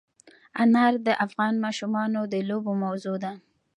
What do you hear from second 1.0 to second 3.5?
د افغان ماشومانو د لوبو موضوع ده.